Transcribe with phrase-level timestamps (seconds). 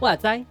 [0.00, 0.44] 哇塞！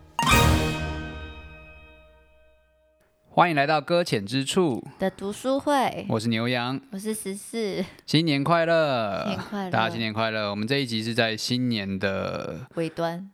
[3.27, 9.25] 欢迎来到搁浅之处的读书会，我是牛羊，我是十四，新年快乐！
[9.25, 9.69] 新年快乐！
[9.71, 10.49] 大家新年快乐！
[10.51, 13.29] 我们这一集是在新年的尾端，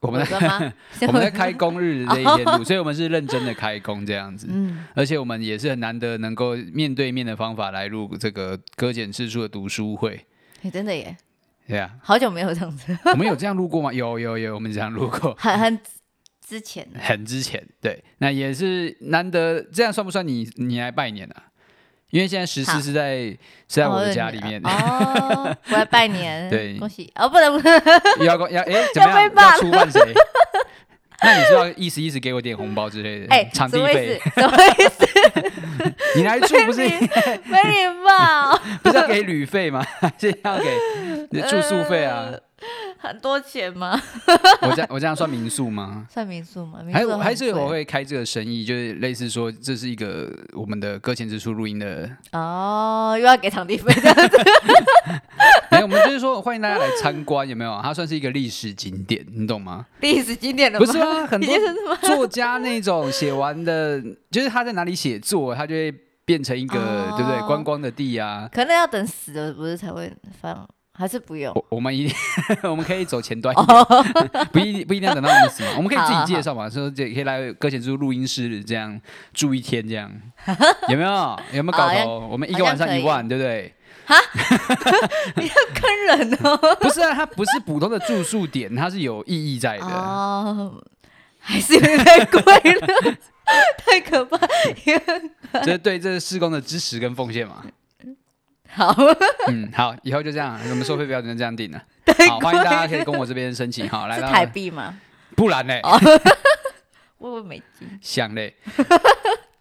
[0.00, 0.72] 我们在
[1.06, 4.46] 我们在开工日的这一天录，所以我们是认真的开工这样子。
[4.50, 10.26] 嗯，而且我们也是很难得能够面对面的方法来录这个搁浅之处的读书会。
[10.62, 11.16] 欸，真的耶！
[11.66, 12.96] 对啊，好久没有这样子。
[13.04, 13.92] 我们有这样录过吗？
[13.92, 15.34] 有有有，我们这样录过。
[15.38, 15.78] 很很
[16.46, 16.88] 之前。
[16.98, 19.62] 很之前，对，那也是难得。
[19.62, 21.44] 这样算不算你你来拜年啊？
[22.10, 23.38] 因为现在十四是在是
[23.68, 24.60] 在我的家里面。
[24.64, 26.48] 哦，我要拜年。
[26.50, 27.28] 对，恭喜哦！
[27.28, 27.82] 不能不能。
[28.26, 29.30] 要要哎， 怎么样？
[29.34, 30.00] 要出办谁？
[31.22, 33.26] 那你是要意思意思给我点红包之类的？
[33.28, 34.18] 哎，场地费？
[34.34, 35.06] 什么意思？
[36.16, 36.80] 你来住不是？
[37.44, 38.58] 没礼貌。
[38.82, 39.84] 不是要给旅费吗？
[40.18, 40.58] 是要
[41.30, 42.30] 给住宿费啊？
[42.98, 44.00] 很多钱吗？
[44.62, 46.06] 我这样我这样算民宿吗？
[46.10, 46.80] 算民宿吗？
[46.92, 54.38] 还有还是我会开这个生意，就是类似说这是一个我们的搁浅之处录音的哦，又要给场地费这样子。
[55.70, 57.80] 没有，我们就是说欢迎大家来参观，有没有？
[57.82, 59.86] 它算是一个历史景点，你懂吗？
[60.00, 61.56] 历史景点的不是啊，很多
[62.02, 67.40] 作家那种写完的，就是他在哪里写作，他就会变成一个、哦、对不对？
[67.46, 70.68] 观光的地啊，可能要等死了不是才会放。
[70.92, 72.14] 还是不用，我，我们一定
[72.70, 74.06] 我们可以走前端一点，oh.
[74.52, 79.00] 不一定不一定要等到我们死嘛，我们可以自己介绍嘛，说这可以来搁浅之处录音室这样
[79.32, 80.10] 住一天这样，
[80.88, 83.74] 有没有有没有搞头？Oh, 我们一个晚上一万，对不对？
[84.04, 84.16] 哈，
[85.36, 86.56] 你要坑人哦！
[86.80, 89.84] 不是啊，它不是普通的住宿点，它是有意义在的。
[89.84, 90.84] 哦、oh,，
[91.38, 93.16] 还是有点太贵了，
[93.78, 94.36] 太可怕。
[95.62, 97.64] 这是对这个事工的支持跟奉献嘛。
[98.72, 98.94] 好，
[99.48, 101.82] 嗯，好，以后就这样，我们收费标准就这样定了。
[102.28, 104.98] 好，欢迎大家可以跟我这边申请，好，来是台币吗？
[105.36, 105.74] 不然呢？
[107.18, 107.88] 问问美金。
[108.00, 108.54] 想嘞。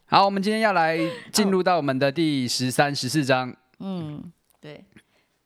[0.06, 1.00] 好，我们今天要来
[1.32, 3.56] 进入到我们的第十三、十四章。
[3.80, 4.32] 嗯，
[4.62, 4.84] 对，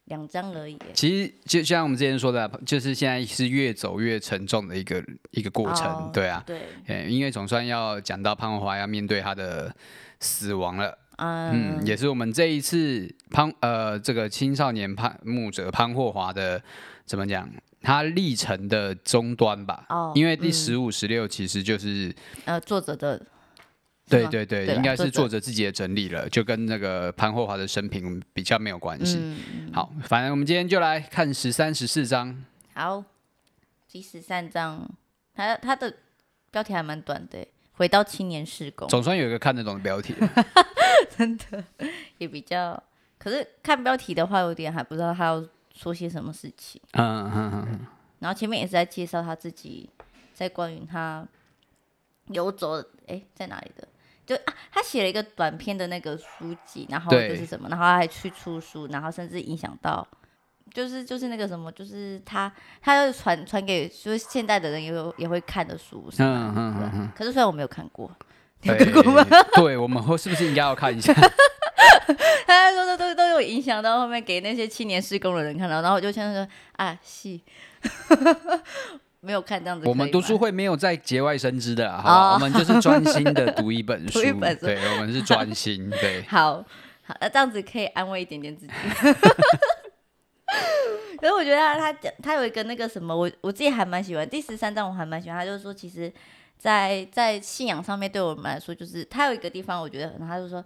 [0.05, 0.77] 两章而已。
[0.93, 9.73] 其实就像我们之前说的，就是现在是越走越沉重的一个一个过程，哦、对啊，对，因为总算要讲到潘文华要面对他的
[10.19, 10.97] 死亡了。
[11.17, 16.61] 嗯，也是我们这一次潘呃这个青少年潘牧者潘霍华的
[17.05, 17.49] 怎么讲，
[17.81, 19.85] 他历程的终端吧。
[19.89, 22.13] 哦，因为第十五、十六其实就是
[22.45, 23.21] 呃作者的，
[24.09, 29.17] 对对对，应该是作者自己的整理了，就跟那个潘霍华的生平比较没有关系。
[29.19, 29.71] 嗯。
[29.73, 32.43] 好，反正我们今天就来看十三、十四章。
[32.73, 33.03] 好，
[33.91, 34.89] 第十三章，
[35.35, 35.93] 他他的
[36.51, 40.15] 标题还蛮短的，回到青年事工，总算有一个看得懂的标题。
[41.17, 41.63] 真的
[42.17, 42.81] 也比较，
[43.17, 46.81] 可是看标题的话，有点还不知道他要说些什么事情。
[46.93, 47.79] 嗯嗯嗯。
[48.19, 49.89] 然后前面也是在介绍他自己，
[50.33, 51.27] 在关于他
[52.27, 53.87] 游走，哎，在哪里的？
[54.25, 60.07] 就啊，他写了一个短篇的那个书籍，然后就是什么，然后还去出书，然后甚至影响到，
[60.73, 62.51] 就是就是那个什么，就是他
[62.81, 66.53] 他要传传给就是现代的人也有也会看的书，是吗？
[66.55, 67.11] 嗯嗯嗯。
[67.15, 68.11] 可是虽然我没有看过。
[68.61, 68.77] 对，
[69.55, 71.13] 对，我们会是不是应该要看一下？
[72.47, 76.47] 他说的都都有影响到后面给那些青年施工的人看到，然后我就现在说
[76.77, 77.37] 啊，是，
[79.19, 79.85] 没有看这样子。
[79.85, 84.21] 我们读书会没有在节外生枝的，好、哦，我们就是专心的 读一本书。
[84.21, 85.89] 读一本书，对，我们是专心。
[85.89, 86.63] 对，好
[87.03, 88.71] 好，那这样子可以安慰一点点自己。
[91.23, 95.39] 可是我觉得他他他有一个那个什么，我我自己还蛮喜欢第十三章，我还蛮喜欢。
[95.39, 96.11] 他就是说，其实。
[96.55, 100.63] 在在信仰上面，对我们来说，就是他有一个地方，我觉得，他就说，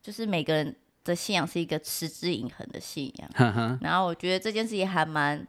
[0.00, 0.72] 就是每个人
[1.02, 3.78] 的信仰是一个持之以恒的信仰。
[3.82, 5.44] 然后我觉得这件事情还蛮，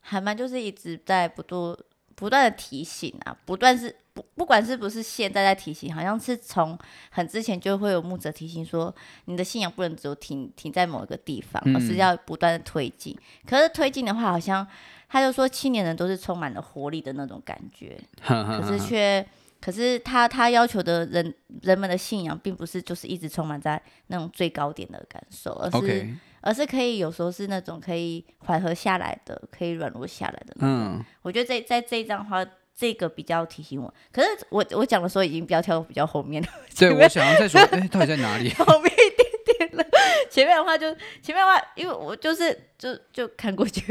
[0.00, 1.76] 还蛮，就是一直在不断
[2.22, 6.78] 不断的提醒啊，不断是不不管是不是现在在提醒，好像是从
[7.10, 13.12] 很之前就会有牧者提醒说，你的信仰不能只有停停在某一个地方，而是要不断的推进。
[13.18, 13.42] 嗯。
[13.44, 14.64] 可是推进的话，好像
[15.08, 18.00] 他就说青年人都是充满了活力的那种感觉。
[18.22, 19.26] 可是却。
[19.60, 26.08] 可是他他要求的人人们的信仰，并不是就是一直充满在那种最高点的感受，而是.
[26.42, 30.96] 而是可以有时候是那种可以缓和下来的，可以软弱下来的那种。
[30.98, 32.44] 嗯，我觉得在在这一张的话，
[32.76, 33.92] 这个比较提醒我。
[34.12, 36.48] 可是我我讲的时候已经比较跳比较后面了。
[36.76, 38.50] 对，我想要再说， 哎、欸，到底在哪里？
[38.58, 39.84] 后面一点点了。
[40.30, 40.92] 前面的话就
[41.22, 43.82] 前面的话，因为我就是就就看过去，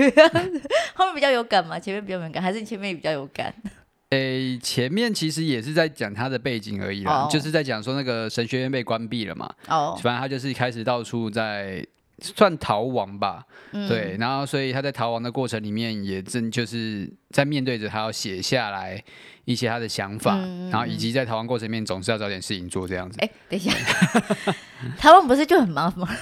[0.94, 3.54] 后面比较有感嘛，前面比较没感，还是前面比较有感？
[4.09, 7.31] 诶，前面其实也是在讲他的背景而已啦，oh.
[7.31, 9.50] 就是在讲说那个神学院被关闭了嘛。
[9.69, 11.86] 哦，反正他就是开始到处在
[12.21, 13.45] 算逃亡吧。
[13.71, 19.04] 嗯、对，然后所以他在逃亡的过程里面，也正就是在面对着他要写下来
[19.45, 23.18] 一些他的想法，嗯、然后以及在逃亡过程里面总是要找点事情做这样子。
[23.22, 23.72] 哎，等一下，
[25.00, 26.10] 逃亡不是就很麻烦吗？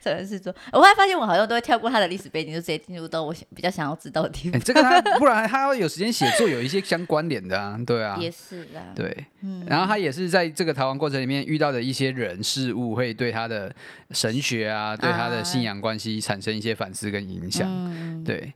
[0.00, 0.54] 找点事做。
[0.72, 4.60] 我后来发现我好像都会跳过他的历史背景，就直接进入到我比较想要知道的地方。
[4.60, 8.82] 这个他不然他要有时间写作，有一些相关联的啊，对啊，也是啦。
[8.94, 13.74] 对，嗯、然后他也是在这个逃亡过程里面遇到的一些人事物，会对他的
[14.10, 17.66] 神学啊，对他的信仰关系产生一些反思跟影响。
[17.68, 18.52] 嗯、对。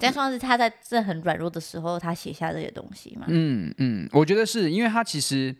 [0.00, 3.26] 但算是他在这很软弱的时候，他写下这些东西嘛？
[3.28, 5.54] 嗯嗯，我觉得是因为他其实，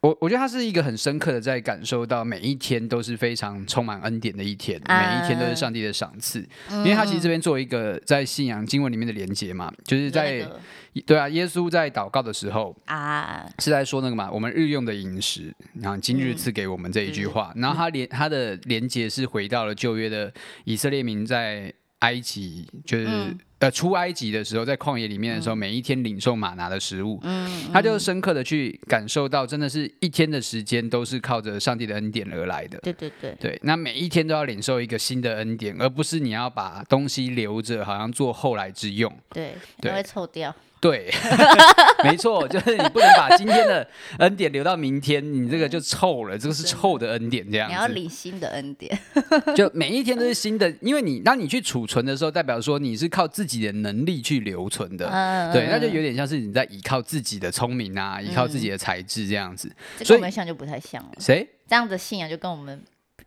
[0.00, 6.46] 我我觉得他是一个很深刻的在感受到每一天都是非常充满恩典的一天，啊、每一天都是上帝的赏赐。
[6.70, 10.60] 嗯、因为他其实这边做一个在信仰经文里面的连接嘛，就是在、那个、
[11.04, 20.32] 对啊，耶稣在祷告的时候啊，是在说那个嘛，我们日用的饮食，然后今日赐给我们这一句话，嗯、然后他连他的连接是回到了旧约的
[20.64, 21.72] 以色列民在
[22.06, 23.06] 埃及，就是。
[23.08, 32.78] 嗯呃，出埃及的时候，在旷野里面的时候，嗯、每一天领受玛拿的食物，嗯嗯、他就深刻的去感受到，真的是一天的时间都是靠着上帝的恩典而来的。
[32.82, 39.10] 对对对，对，那每一天都要领受一个新的恩典，而不是你要把东西留着，好像做后来之用。
[39.30, 40.54] 对，对，会臭掉。
[40.78, 41.10] 对，
[42.04, 43.88] 没错，就是你不能把今天的
[44.18, 47.74] 恩典留到明天，你这个就臭了，这个是臭的恩典，这样子。
[47.74, 48.96] 你要领新的恩典，
[49.56, 59.68] 就每一天都是新的，因为你当你去储存的时候，代表说你是靠自己的能力去留存的，嗯、对，那就有点像是你在依靠自己的聪明啊，依靠自己的才智这样子。
[59.98, 61.12] 嗯、所以我们像就不太像了。
[61.18, 61.48] 谁？
[61.66, 62.84] 这样的信仰就跟我们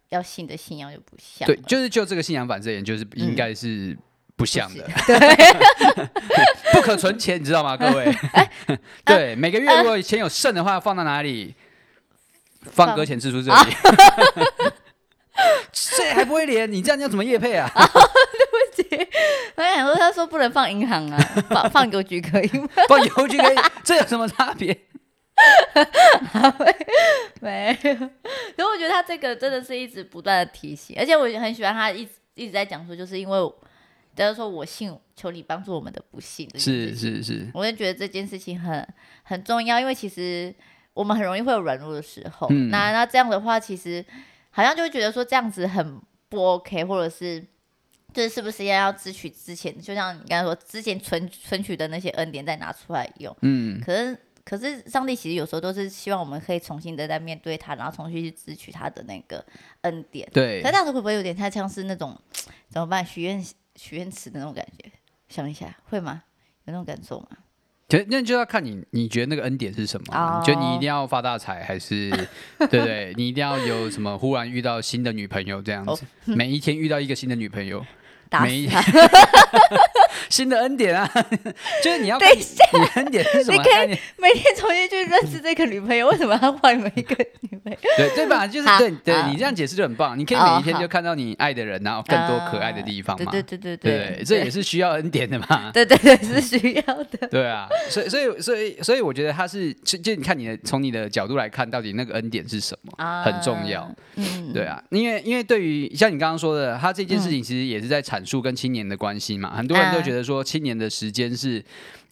[0.09, 1.47] 要信的信仰就不像。
[1.47, 3.87] 对，就是就这个信仰反射言，就是应该是。
[3.93, 3.97] 嗯
[4.39, 5.19] 不像的， 对，
[6.71, 8.05] 不可存钱，你知道吗，各位？
[8.33, 8.49] 欸、
[9.03, 11.53] 对，每个月如果钱有剩的话，放到哪里？
[12.71, 13.57] 放搁浅支出这里。
[13.57, 13.67] 啊、
[15.73, 16.71] 这还不会连？
[16.71, 17.69] 你这样你要怎么业配啊？
[17.75, 19.09] 啊对不起，
[19.55, 21.17] 我想说，他说不能放银行啊，
[21.49, 22.69] 放放邮局可以吗？
[22.87, 24.73] 放邮局可以，这有什么差别？
[27.41, 33.53] 没有，可我觉得他这个真的是一直不断的提醒，而且我很喜欢他一直一直在讲说，就是因为。
[34.15, 36.49] 就是说我信，求你帮助我们的不信。
[36.59, 38.85] 是是是，我就觉得这件事情很
[39.23, 40.53] 很重要，因为其实
[40.93, 42.47] 我们很容易会有软弱的时候。
[42.49, 44.03] 嗯、那那这样的话，其实
[44.49, 47.41] 好像就会觉得说这样子很不 OK，或者是
[48.13, 53.33] 就是是不是要要支取之前，就像你刚才说之前存存取的那些恩典再拿出来用。
[53.41, 53.79] 嗯。
[53.79, 59.45] 可是可是上帝其实有时候都是希望我们可以重新的再面对他，然后重新去支取他的那个
[59.83, 60.27] 恩典。
[60.33, 60.61] 对。
[60.61, 62.19] 可这样子会不会有点太像是那种
[62.67, 63.05] 怎么办？
[63.05, 63.41] 许愿。
[63.79, 64.91] 许愿池的那种感觉，
[65.29, 66.23] 想一下会吗？
[66.65, 67.27] 有那种感受吗？
[67.87, 70.45] 就那就要看你，你觉得那个恩典是什么？Oh.
[70.45, 72.09] 就你一定要发大财，还是
[72.69, 73.13] 对不对？
[73.15, 74.17] 你一定要有什么？
[74.17, 75.89] 忽然遇到新的女朋友这样子
[76.27, 76.35] ，oh.
[76.35, 77.85] 每一天遇到一个新的女朋友。
[78.43, 78.79] 每一天
[80.29, 81.09] 新的恩典啊，
[81.83, 83.57] 就是你要等一下，你恩典是什么？
[83.57, 87.77] 你可以每天重新去认识这个女朋友，为什么要换每一个女朋友？
[87.97, 88.45] 对对吧？
[88.47, 90.17] 就是对对，你这样解释就很棒。
[90.17, 93.31] 你可以每一天就看到你爱的人，然后更多可爱的地方嘛。
[93.31, 95.71] 对对对对对，这也是需要恩典的嘛。
[95.73, 97.27] 对对对，是需要的。
[97.29, 103.89] 对啊，所以所以所以所以，我觉得他是就就你看你的从你的角度来看，到底那个恩典是什么，很重要。
[104.15, 111.63] 嗯，对啊，因为因为对于像你刚刚说的，他这件事情其实也是在阐述跟青年的关系嘛，很多人都觉得说青年的时间是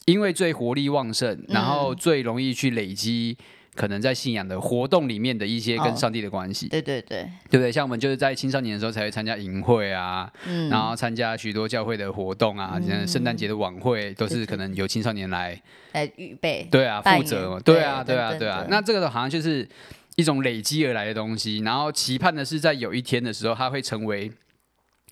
[0.06, 3.38] 因为最活力旺盛，然后最容易去累积
[3.76, 6.68] 可能在信仰的活动里面的一些跟上帝的关系。
[6.70, 7.72] 对对对，对不对？
[7.72, 10.32] 像我们就是在青少年的时候才会参加营会啊，
[10.72, 15.62] 然后参加许多教会的活动啊，像圣诞节的晚会都是可能由青少年来
[15.92, 18.66] 来预备，对啊，负责嘛，对啊，对啊，对啊。
[18.70, 19.68] 那这个好像就是
[20.16, 24.32] 一种累积而来的东西，然后期盼的是在有一天的时候，它会成为。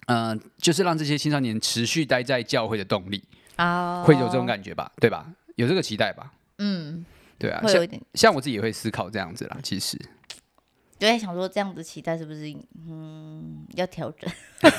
[0.05, 3.23] 嗯、呃，就是让这些青少年持续待在教会的动力
[3.55, 4.07] 啊，oh.
[4.07, 4.91] 会有这种感觉吧？
[4.99, 5.25] 对吧？
[5.55, 6.31] 有这个期待吧？
[6.57, 7.05] 嗯，
[7.37, 9.57] 对啊，会有点像我自己也会思考这样子啦。
[9.63, 9.97] 其实，
[10.99, 12.53] 就在想说，这样子期待是不是
[12.87, 14.29] 嗯要调整？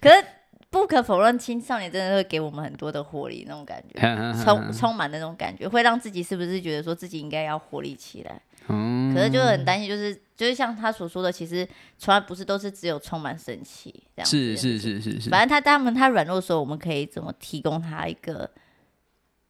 [0.00, 0.24] 可是
[0.70, 4.00] 不可否认，青少年真的会给我们很多的活力，那种感觉，
[4.42, 8.40] 充充满那种感觉，会让自己是不是觉得说自己应该要活力起来？
[8.68, 14.26] 嗯，可是就很担心，就是就是像他所说的，其实从来不是都是只有充满生气这样。
[14.26, 15.30] 是是是是是。
[15.30, 18.50] 反正他他们他软弱的时候，我们可以怎么提供他一个，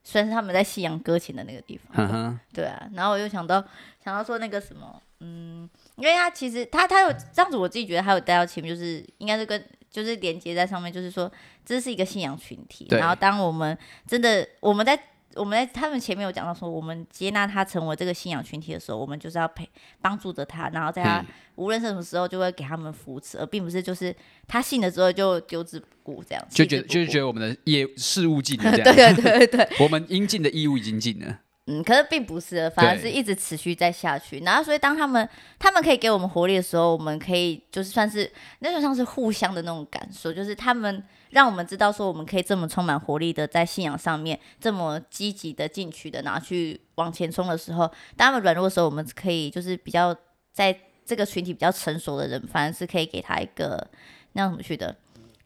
[0.02, 2.38] 算是他们在信仰搁浅的那个地方。
[2.52, 3.62] 对啊，然后我又想到
[4.04, 11.30] 想到说那个什么，嗯，因为他其实他他有这样子，我自己觉得他有带到前面，就是应该是跟就是连接在上面，就是说
[11.64, 12.86] 这是一个信仰群体。
[12.90, 13.76] 然后当我们
[14.06, 14.98] 真的我们在
[15.36, 19.68] 我们在他们前面有讲到说，我们接纳他成为这个信仰群体的时候，我们就是要陪
[20.00, 24.14] 帮助着他，然后在他、嗯、无论是什么时候，就会给他们扶持，而并不是就是
[24.46, 31.38] 他信了之后就丢之不顾这样子，就觉得就是觉得我们的业事务尽了这样， 对对对对对，我们应尽的义务已经尽了。
[31.66, 34.40] 嗯，可是并不是，反而是一直持续在下去。
[34.40, 35.28] 然后，所以当他们
[35.60, 38.28] 他们可以给我们活力的时候，我们可以就是算是
[38.58, 41.00] 那就像是互相的那种感受，就是他们
[41.30, 50.12] 让我们知道说我们可以这么充满活力的在信仰上面这么积极的进取的，然后去往前冲的时候，当他们软弱的时候，我们可以就是比较
[50.52, 50.76] 在
[51.06, 53.88] 这个群体比较成熟的人，反而是可以给他一个
[54.32, 54.96] 那样怎么去的。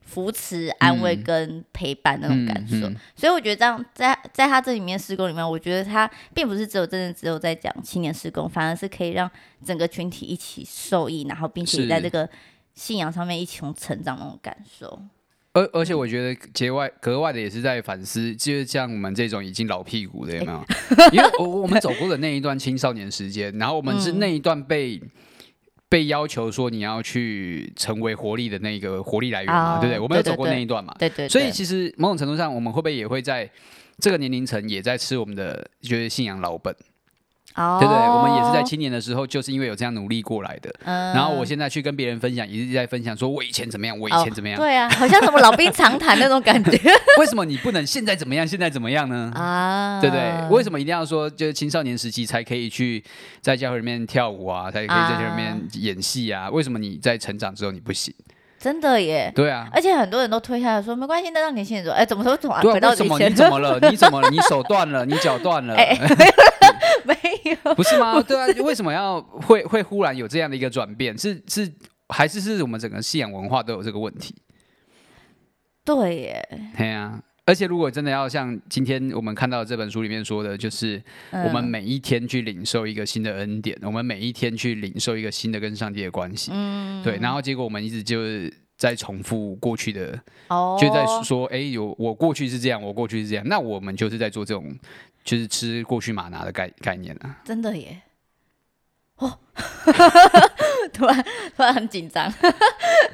[0.06, 9.28] 扶持、安慰跟陪伴那种感受，嗯嗯嗯、所以我觉得这样在在他这里面施工里面，我觉得他并不是只有真的只有在讲青年施工，反而是可以让
[9.64, 12.26] 整个群体一起受益，然后并且在这个
[12.74, 15.02] 信仰上面一起成长那种感受。
[15.52, 20.58] 而而且我觉得节外格外的也是在反思，就是像我们这种已经老屁股的有没有？
[20.58, 25.02] 欸、 因为我我们走过的那一段青少年时间，然后我们是那一段被。
[25.88, 30.00] 被要求说你要去成为活力的那个活力来源嘛，oh, 对不对？
[30.00, 31.28] 我们有走过那一段嘛，对对，对，对。
[31.28, 33.48] 所以其实某种程度上，我们会不会也会在
[33.98, 36.74] 这个年龄层也在吃我们的就是信仰老本
[37.56, 38.00] ？Oh, 对不对？
[38.08, 40.72] 我们也是在青年的时候，就是因为有这样努力过来的。
[40.84, 41.12] 嗯。
[41.14, 44.58] 然后我现在去跟别人分享，也是在分享，说我以前怎么样，我以前怎么样。
[44.58, 46.78] Oh, 对啊，好像什么老兵常谈那种感觉。
[47.18, 49.32] 为什么你不能现在怎么样，现在怎么样呢？
[49.34, 50.48] 啊，对不对？
[50.50, 53.02] 为什么一定要说就是青少年时期才可以去
[53.40, 56.50] 在教会里面跳舞啊，才可以在教会里面演戏啊？
[56.50, 58.14] 为什么你在成长之后你不行？
[58.58, 59.30] 真的耶。
[59.34, 59.68] 对啊。
[59.72, 63.30] 而且很多人都推下来说没关系，那让年轻人说，哎，怎么说怎么回到以前？
[63.30, 63.78] 你怎么了？
[63.90, 64.28] 你怎么了？
[64.30, 65.04] 你手断了？
[65.06, 65.74] 你脚断了？
[65.76, 65.96] 哎
[67.04, 67.14] 没
[67.64, 68.20] 有，不是吗？
[68.22, 71.16] 对啊，为什么要会会忽然有这样的一个转变？
[71.16, 71.72] 是是
[72.08, 74.34] 还是是我们整个信仰文化都有这个问题？
[75.84, 77.22] 对耶，对啊。
[77.48, 81.00] 而且如果真的要像今天我们看到这本书里面说的，就是
[81.30, 86.50] 我们每一天去领受一个新的恩典，嗯、我们每一天去领受一个新的跟上帝的关系。
[86.52, 87.16] 嗯，对。
[87.18, 94.76] 然后结果我们一直就是在重复过去的，哦、就在说，哎，有我过去是这样，我过去是这样，那我们就是在做这种。
[95.26, 98.00] 就是吃过去马拿的概概念啊，真的耶！
[99.16, 99.38] 哦，
[100.92, 101.24] 突然
[101.56, 102.32] 突然很紧张，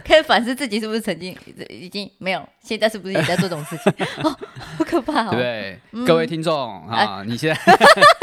[0.05, 1.35] 可以反思自己是不是曾经
[1.71, 3.93] 已经没有，现在是不是也在做这种事情？
[4.23, 4.37] 哦，
[4.77, 5.31] 好可怕哦！
[5.31, 5.81] 对不对？
[5.93, 7.59] 嗯、各位听众啊，呃、你现在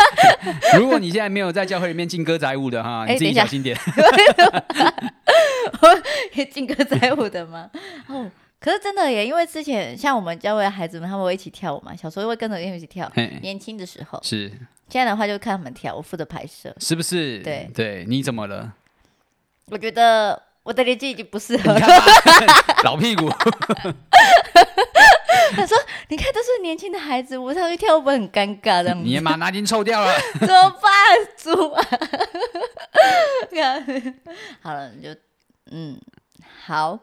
[0.78, 3.76] 如果你现在没有在教会里面进歌载舞的哈，你自己小心点。
[6.34, 7.72] 也进歌载舞的吗？
[8.08, 8.30] 哦。
[8.60, 13.10] 可是真的耶，因为之前像我们教会的孩子们，他们会一起跳舞嘛，小时候会跟着一起跳。
[13.42, 14.50] 年轻的时候是，
[14.90, 17.40] 现在的话就看他们跳，我负责拍摄，是不是？
[17.40, 18.74] 对对，你怎么了？
[19.68, 21.88] 我觉得我的年纪已经不适合了，
[22.84, 23.30] 老屁股。
[25.56, 25.78] 他说
[26.10, 28.94] ：“你看，都是年轻的孩子，我上去跳舞会很尴尬的。
[28.94, 30.92] 你把拿巾臭掉了， 怎么办？
[31.36, 31.84] 猪啊！
[34.62, 35.16] 好了，你就
[35.72, 36.00] 嗯
[36.66, 37.00] 好。”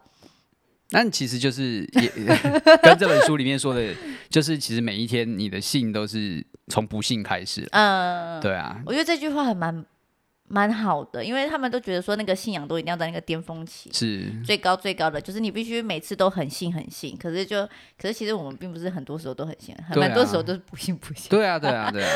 [0.91, 2.09] 但其实就是 也
[2.83, 3.93] 跟这本书里面说的，
[4.29, 7.67] 就是其实每一天你的信都是从不幸开始。
[7.73, 9.85] 嗯，对啊，我觉得这句话还蛮
[10.49, 17.17] 蛮好的，因为他们都觉得说那个信仰都一定要在那个巅峰期，是最高最高的，就是你必须每次都很信很信。
[17.17, 17.67] 可是就
[18.01, 21.29] 可是其实我们并不是很多时候都很信，很多时候都是不信不信。
[21.29, 22.15] 对啊，对啊， 对啊，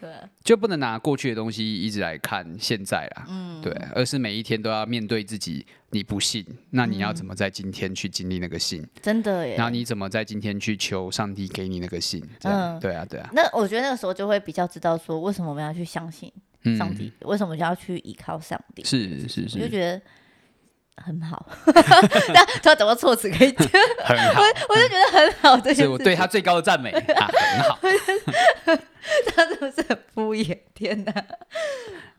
[0.00, 3.26] 对啊，就不能拿过去的东西一直来看现在啦。
[3.28, 5.66] 嗯，对，而是每一天都要面对自己。
[5.92, 8.86] 你不信，那你要怎么在今天去经历那个信？
[9.02, 9.56] 真的耶。
[9.56, 12.22] 然后你怎么在今天去求上帝给你那个信？
[12.44, 13.28] 嗯，对啊，对啊。
[13.32, 16.32] 那我觉得那个时候就会比较知道说，为什么我们要去相信
[16.76, 17.12] 上帝？
[17.22, 18.84] 为什么就要去依靠上帝？
[18.84, 20.00] 是是是，我就觉得
[20.96, 21.48] 很好。
[22.34, 23.66] 但他怎么措辞可以讲？
[24.04, 25.58] 很好，我就觉得很好。
[25.58, 27.78] 这是我对他最高的赞美 啊，很好。
[29.34, 30.58] 他是不是很敷衍？
[30.74, 31.12] 天哪！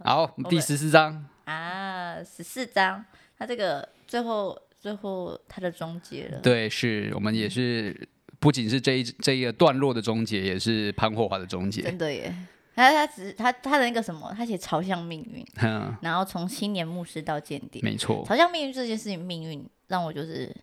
[0.04, 3.06] 好，第十四章啊，十四章。
[3.38, 8.08] 他这个最后最后他的终结了，对，是我们也是
[8.40, 11.84] 不仅是这一这一个段落的终结，也是潘霍华的终结。
[11.84, 12.36] 真的耶，
[12.76, 20.56] 他他只是他他的那个什么，他写朝向命运， 嗯，然后从青年牧师到坚定，没错，朝向命运这件事情，命运让我就是，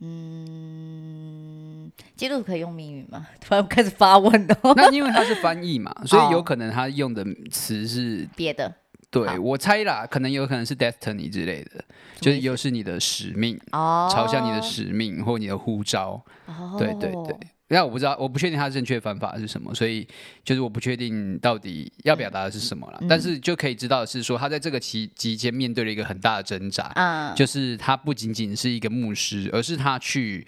[0.00, 3.26] 嗯，基督徒可以用命运吗？
[3.40, 4.72] 突然开始发问哦。
[4.76, 8.72] 那因为他是翻译嘛，所以有可能他用的词是别的。
[9.10, 9.36] 对，好。
[9.36, 11.84] 我猜啦，可能有可能是 destiny 之类的，
[12.18, 17.36] 就是又是你的使命，哦，朝向你的使命或你的呼召，哦，对对对，
[17.74, 20.06] 那我不知道，我不确定他正确方法是什么，所以
[20.44, 22.98] 就是我不确定到底要表达的是什么了。
[23.00, 30.46] 嗯、但是就可以知道的是说，他在这个期期间面对了一个很大的挣扎，嗯，就是他不仅仅是一个牧师，而是他去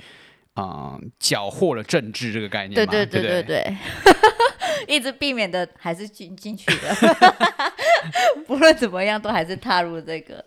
[0.53, 3.77] 啊缴获了政治这个概念对对对对，对
[4.97, 6.95] 一直避免的还是进进去的，
[8.47, 10.45] 不论怎么样都还是踏入这个，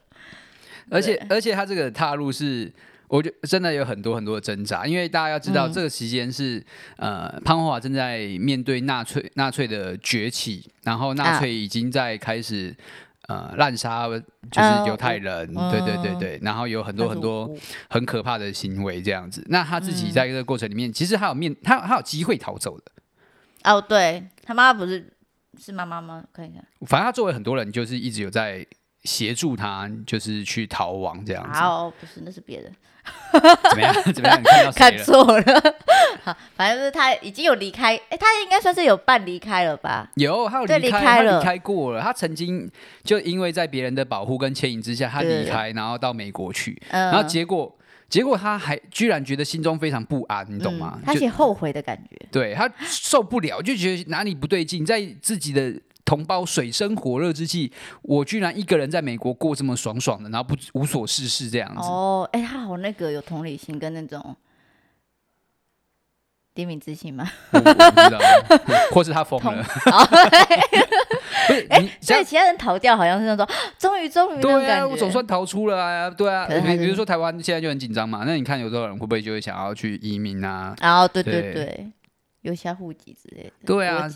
[0.92, 2.72] 而且而且他这个踏入是。
[3.08, 6.60] 我觉得真的有很多很多的挣扎，因为大家要知道，这个期间是、
[6.98, 12.76] 嗯、呃，潘霍华正在面对纳粹纳粹的崛起，然后纳粹已经在开始、
[13.22, 17.50] 啊、呃滥杀就是犹太人，嗯、对对对对，然后有很多很多
[17.90, 19.42] 很可怕的行为这样子。
[19.48, 22.92] 那他自己在这个过程里面，嗯、其实他有面他他有机会逃走的。
[23.64, 25.14] 哦，对他妈妈不是
[25.58, 26.24] 是妈妈吗？
[26.34, 28.66] 看一下，反正他作为很多人，就是一直有在
[29.04, 31.60] 协助他，就是去逃亡这样子。
[31.60, 32.72] 哦，不是，那是别人。
[33.70, 33.94] 怎么样？
[34.14, 34.40] 怎么样？
[34.40, 35.76] 你看到看错了。
[36.24, 40.10] 好，反正是他已经有离开，哎、欸，他应该算是有半离开了吧？
[40.16, 42.02] 有，他有离开，他离开过了。
[42.02, 42.70] 他曾经
[43.04, 47.74] 就因为在别人的保护跟牵引之下，他离开，然后到美国去，然后结果，
[48.10, 50.94] 结果他还居然觉得心中非常不安，你懂吗？
[50.96, 52.18] 嗯、他写后悔的感觉。
[52.32, 55.74] 对，他受不了，就觉得哪里不对劲，在自己的。
[56.08, 57.70] 同胞水深火热之际，
[58.02, 61.82] 我居然一个人在美国过这么爽爽的，然后不无所事事这样子。
[61.82, 64.34] 哦，哎、欸，他好那个有同理心跟那种
[66.56, 67.30] 怜悯之心吗？
[67.52, 68.20] 我，我不知道，
[68.94, 69.62] 或是他疯了。
[71.70, 73.46] 哎，所以其他人逃掉，好像是那种
[73.78, 76.48] 终于终于对啊，我总算逃出了啊，对啊。
[76.48, 80.74] 比比如说台湾现在就很紧张嘛，那你看有多少人会不会就会想要去移民啊？
[80.82, 81.54] 哦，对对对。
[81.54, 81.92] 对
[82.42, 84.08] 留下户籍之类的，对啊，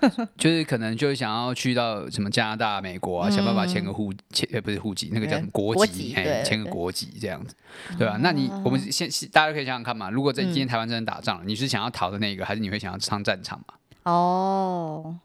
[0.00, 7.54] 啊 就是可能就想要去到什么加拿大、美国啊，嗯、想办法签个户签，呃，不是户籍，那个叫什么国籍，哎，签个国籍这样子，
[7.98, 8.18] 对吧、啊？
[8.20, 13.74] 那你我们先大家可以想想看嘛，如果在今天台湾真的打仗，嗯、你是想要逃的那个，还是你会想要上战场嘛？
[14.10, 15.18] 哦。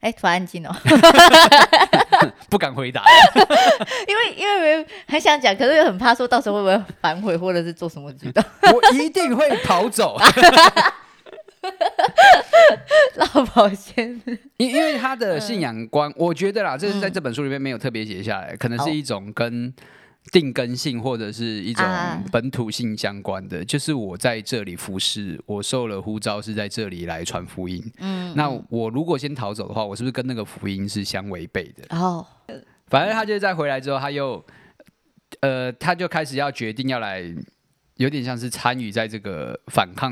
[0.00, 0.74] 哎，突然安静哦，
[2.50, 3.02] 不敢回答，
[4.08, 8.42] 因为因为很想讲，可是又很怕说到时候会不会反悔，或者是做什么举动。
[8.72, 10.18] 我一定会逃走，
[13.16, 14.20] 老保鲜。
[14.56, 19.72] 因因为他的信仰观，嗯、我觉得啦，这是在这本书里面没有特别写下来，嗯、可能是一种跟。
[20.32, 21.84] 定根性或者是一种
[22.30, 27.82] 本土性相关的，啊、就是我在这里服侍，我受了呼召是在这里来传福音。
[27.98, 31.96] 嗯，那我如果先逃走的话，我是不是跟那个福音是相违背的？
[31.96, 32.24] 哦，
[32.86, 34.44] 反正他就在回来之后，他又
[35.40, 37.24] 呃，他就开始要决定要来。
[38.00, 40.10] 有点像是参与在这个反抗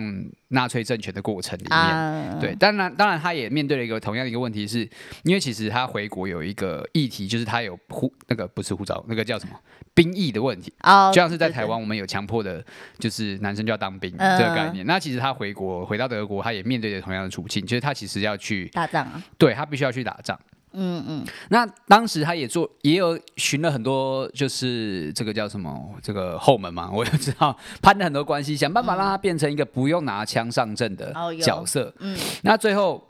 [0.49, 4.91] 纳粹政权的过程里面，啊、对，当然，当然，他也面对了一个同样的一个问题是，是
[5.25, 9.59] 因为其实他回国有一个议题，就是他有护那个不是护照，那个叫什么
[9.95, 12.63] 兵役的问题，哦、就像是在台湾我们有强迫的，
[12.99, 14.85] 就是男生就要当兵这个概念。
[14.85, 20.39] 嗯、那其实他回国回到德国，他也面对着同样的处境，就是他其实要去打仗啊，对，他必须要去打仗。
[20.73, 31.93] 嗯嗯，那当时他也做，也有寻了很多，就是这个叫什么，这个后门嘛， 我就知道攀了很多关系，想办法让他变成一个不用拿枪上阵的角色。
[31.99, 33.07] 嗯，那最后，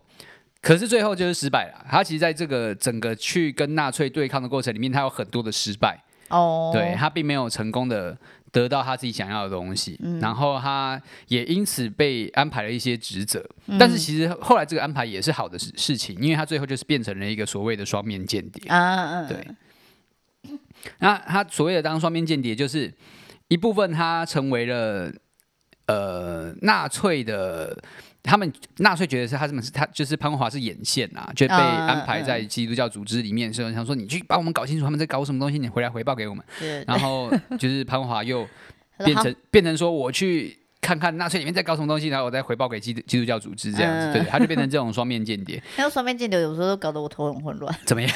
[0.61, 1.85] 可是最后就是失败了。
[1.91, 6.03] 他其实在这个整个去跟纳粹对抗的过程里面，他有很多的失败。
[6.29, 8.17] 哦，对，他并没有成功的。
[8.53, 13.45] 得到他自己想要的东西，嗯、然后他也因此被安排了一些职责。
[13.67, 18.69] 嗯、但是其实后来这个安排也是好的事事情，因为他最后就是变成了一个所谓的双面间谍。
[18.71, 19.47] 啊，对。
[20.99, 22.93] 那他所谓的当双面间谍，就是
[23.49, 25.13] 一部分他成为了
[25.87, 27.77] 呃纳粹的。
[28.29, 36.45] 他们纳粹觉得是他们是他就是潘华是眼线啊，就被安排在基督教组织里面，所以想说你去帮我们搞清楚他们在搞什么东西，你回来回报给我们。
[36.87, 38.47] 然后就是潘华又
[39.05, 40.57] 变成变成说我去。
[40.81, 45.63] 看看纳粹里面在搞什么东西，然后我再回报给基督基督教组织这样子，嗯、对，他就变成这种双面间谍。
[45.77, 47.75] 还有双面间谍，有时候都搞得我头很混乱。
[47.85, 48.11] 怎么样？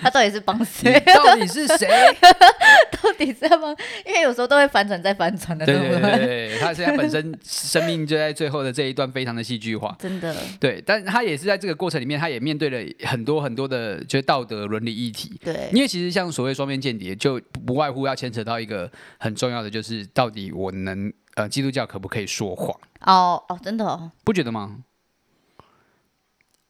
[0.00, 1.00] 他到底是帮谁？
[1.06, 1.88] 到底是谁？
[3.02, 3.74] 到底是帮？
[4.06, 5.64] 因为有时候都会反转再反转的。
[5.64, 9.96] 对对对对，他现在本身生命就在最后的这一段非常的戏剧化。
[9.98, 10.36] 真的。
[10.60, 15.40] 对，但他也是在这个过程里面，他也面对了很多很多的，就是道德伦理议题。
[15.42, 15.68] 对。
[15.72, 21.12] 因为其实像所谓双面间谍，就不外乎要牵扯到一个很重要的，就是到底我能。
[21.38, 22.76] 呃，基督教可不可以说谎？
[23.02, 24.78] 哦哦，真的哦，不觉得吗？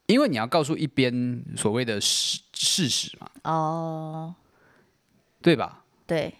[0.05, 3.27] 因为你要告诉一边所谓的事事实嘛。
[3.45, 4.35] 哦，
[5.41, 5.83] 对吧？
[6.05, 6.35] 对，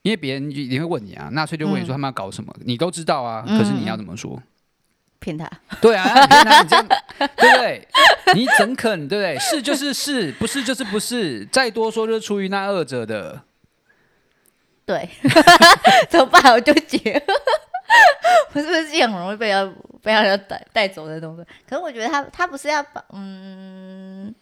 [0.00, 4.42] 因为别人一定会问你啊，纳粹就问你说他们要搞什么，嗯、你都知道啊，可是你要怎么说？
[5.18, 5.46] 骗他？
[5.82, 6.86] 对啊，骗他，你这样
[7.18, 7.88] 对不对？
[8.34, 9.38] 你怎肯对不对？
[9.38, 13.42] 是就是是，不是就是不是，再多说就是出于那二者的。
[14.90, 15.08] 对，
[16.10, 16.42] 怎么办？
[16.52, 16.98] 我就结。
[18.52, 19.72] 我是不是这样很容易被他
[20.02, 21.44] 被人带带走的东西？
[21.68, 24.34] 可是我觉得他他不是要保嗯，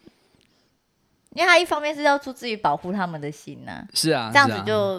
[1.35, 3.85] 因为他一方面是要出自于保护他们的心呐、啊。
[3.93, 4.97] 是啊，这样子就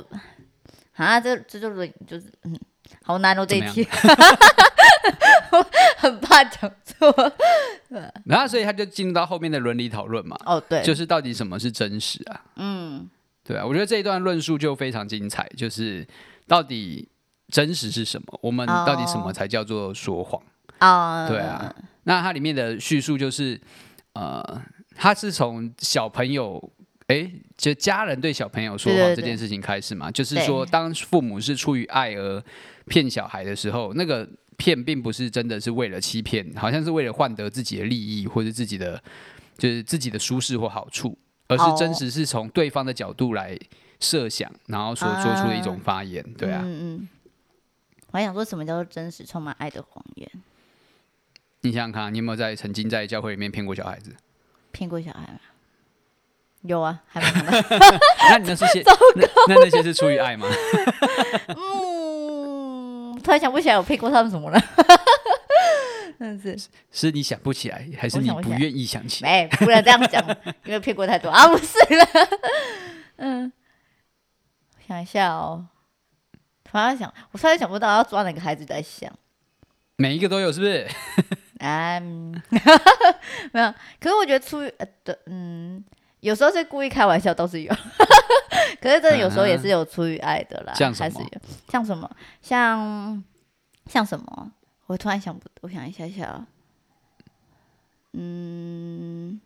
[0.95, 2.59] 啊，啊，这这就是就是嗯，
[3.03, 3.87] 好难哦这一题，
[5.51, 5.65] 我
[5.97, 7.33] 很怕讲错。
[8.25, 10.37] 然后所以他就进入到后面的伦理讨论嘛。
[10.45, 12.41] 哦，对，就是到底什么是真实啊？
[12.57, 13.09] 嗯，
[13.49, 16.07] 对啊，我觉得这一段论述就非常精彩，就是
[16.47, 17.09] 到底。
[17.51, 18.39] 真实是什么？
[18.43, 20.39] 我们到底什么才叫做说谎
[20.77, 21.27] 啊？Oh.
[21.27, 21.35] Oh.
[21.35, 23.59] 对啊，那它里面的叙述就是，
[24.13, 24.61] 呃，
[24.95, 26.61] 他是从小朋友，
[27.07, 32.39] 哎，就家人对小朋友说谎这件事情开始嘛，就是说，当父母是出于爱而
[32.85, 39.01] 骗小孩的时候，那个骗并不是真的是为了欺骗，好像是为了换得自己的利益或者自己的
[39.57, 41.17] 就是自己的舒适或好处，
[41.49, 43.59] 而是真实是从对方的角度来
[43.99, 46.61] 设想，然后所做出的一种发言，对啊。
[46.63, 47.09] 嗯嗯
[48.11, 50.27] 我还想说什么叫做真实、充满爱的谎言？
[51.61, 54.15] 你想想看，你有没有在曾经在教会里面骗过小孩子？
[54.71, 55.39] 骗过小孩吗？
[56.61, 57.27] 有啊，还没
[58.31, 58.81] 那你那是些，
[59.15, 60.47] 那那那些是出于爱吗？
[61.55, 64.59] 嗯，突然想不起来我骗过他们什么了。
[66.37, 69.29] 真是，是你想不起来，还是你不愿意想起来？
[69.29, 70.23] 哎，不能这样讲，
[70.65, 72.07] 因为骗过太多啊，不是了。
[73.17, 73.51] 嗯，
[74.87, 75.67] 想一下哦。
[76.63, 79.11] 突然想，我突然想不到要抓哪个孩子在想，
[79.95, 80.87] 每一个都有是不是？
[81.59, 82.31] 嗯，
[83.51, 83.73] 没有。
[83.99, 84.71] 可是我觉得出于
[85.25, 85.83] 嗯，
[86.19, 87.73] 有时候是故意开玩笑，都是有。
[88.79, 91.41] 可是真的有时候也是有出于爱的啦，像还是有。
[91.69, 92.09] 像什么？
[92.41, 93.23] 像
[93.87, 94.51] 像什么？
[94.89, 96.47] 我突然想不，我想一下下。
[98.13, 99.39] 嗯。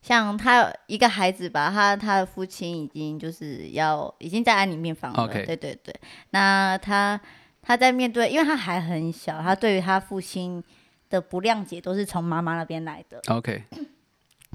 [0.00, 5.28] 像他一个孩子吧，他他的父亲已经就是要已经在安宁病房了。
[5.28, 5.44] Okay.
[5.44, 5.94] 对对对。
[6.30, 7.20] 那他
[7.60, 10.64] 他在面对，因为他还很小，他对于他父亲
[11.10, 13.20] 的不谅解都是从妈妈那边来的。
[13.28, 13.62] OK。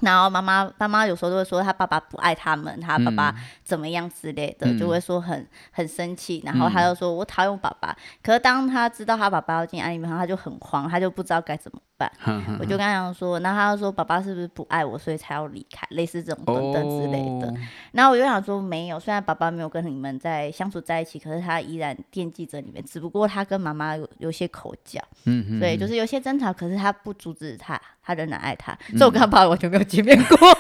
[0.02, 6.42] 然后妈妈妈妈有时候都会说他爸爸不爱他们，他爸爸怎么样之类的，嗯、就会说很很生气。
[6.44, 11.80] 然后他就说：“我讨厌我爸爸。”可是当他知道他爸爸要进安宁病房，他就很慌，他就不知道该怎么
[12.60, 15.86] 我就跟他讲说：“那他就说爸爸是不是不爱我，所以才要离开？
[15.92, 17.54] 类似这种等等之类的。”
[17.92, 22.84] 然后我就想说：“没有，虽然爸爸没有跟你们在相处在一起，可是他依然惦记着你们。
[22.84, 30.36] 只不过他跟妈妈有有些口角，嗯哼，对，就是有些争吵，可是他不阻止他。”他仍然爱他，所以我跟他爸爸完全没有见面过。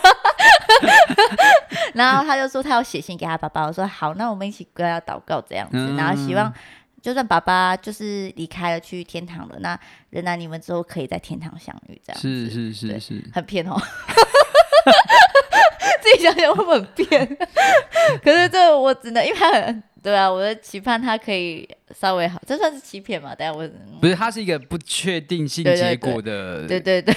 [1.95, 6.53] 然后他就说他要写信给他爸爸，我说好，那我们一起跟他祷告这样子，然后希望
[7.01, 9.79] 就算爸爸就是离开了去天堂了，那
[10.11, 12.49] 仍然你们之后可以在天堂相遇这样子。
[12.49, 13.81] 是是是是，很骗哦。
[16.01, 17.37] 自己想想会不会很骗？
[18.23, 19.83] 可是这我只能因为他很。
[20.03, 23.35] 对啊，我的期盼他可以稍微好，这算是欺骗嘛？
[23.35, 27.15] 等下我不是，他是一个不确定性结果的， 对对对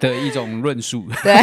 [0.00, 1.06] 的一种论述。
[1.22, 1.34] 对，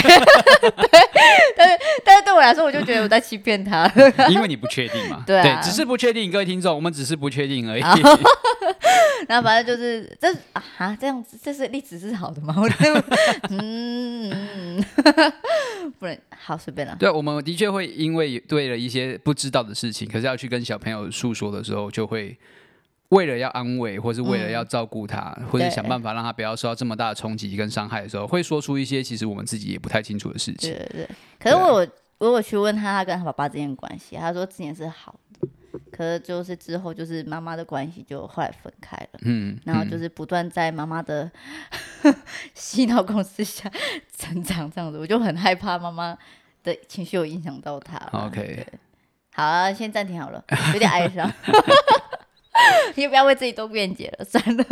[1.56, 3.88] 但是但是对我来说，我就觉得我在欺骗他，
[4.30, 5.24] 因为你不确定嘛。
[5.28, 7.84] 对，只是不确定，各位听众，我们只是不确定而已。
[9.28, 10.34] 然后反正就是这
[10.78, 12.56] 啊，这样子，这是例子是好的吗？
[13.52, 14.84] 嗯，
[16.00, 16.96] 不能好随便了。
[17.00, 22.38] 对，我们的确会因为对了一些不知道的事情，可是要去跟小朋友诉说的时候，就会
[23.10, 30.72] 为了要安慰，或是为了要照顾他，嗯、或者想办法让他不要受到这么大的冲击跟伤害的时候，会说出一些其实我们自己也不太清楚的事情。
[30.72, 31.10] 对对对。
[31.40, 35.48] 可是我我有去问他，他跟他爸爸之间的关系，他说之前是好的，
[35.92, 39.20] 可是就是之后就是妈妈的关系就后来分开了。
[39.24, 39.60] 嗯。
[39.66, 41.30] 然后就是不断在妈妈的
[42.54, 43.72] 洗脑公司下
[44.18, 46.18] 成长，这样子，我就很害怕妈妈
[46.64, 47.98] 的情绪有影响到他。
[48.12, 48.66] OK。
[49.34, 51.32] 好啊，先暂停好了， 有点哀伤。
[52.96, 54.66] 你不要为自己多辩解了，算了。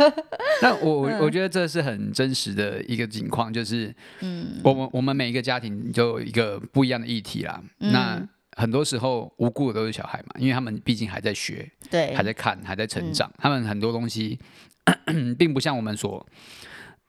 [0.62, 7.60] 那我我我觉得这是很真实的一个情况，就是，嗯，我们我们每一个家庭就有一个不一样的议题啦。
[7.78, 14.38] 嗯、那很多时候无辜的都是小孩嘛，因为他们毕竟还在学，对，还在看，还在成长，嗯、他们很多东西
[15.38, 16.24] 并不像我们所，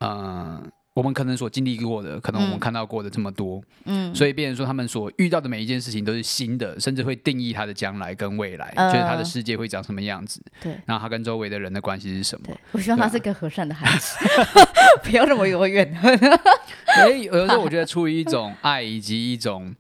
[0.02, 0.62] 呃。
[0.94, 12.54] 我们可能所经历过的，可能我们看到过的这么多，嗯，所以变成说他们所遇到的每一件事情都是新的，甚至会定义他的将来跟未来，呃、就是他的世界会长什么样子，对，然后他跟周围的人的关系是什么？
[12.74, 14.18] 我希望他是个和善的孩子，
[15.02, 16.20] 不要那么有怨恨。
[17.00, 19.74] 所以有的时候我觉得出于一种爱以及一种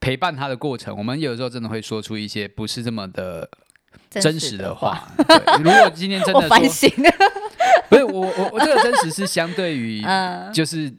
[0.00, 3.46] 陪伴他的过程，我们有的时候真的会说出一些不是这么的
[4.08, 5.06] 真实的话。
[5.62, 6.58] 如果今天真的说。
[7.88, 10.02] 不是我我我这个真实是相对于，
[10.52, 10.92] 就是